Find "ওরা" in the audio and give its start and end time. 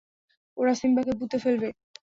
0.57-0.73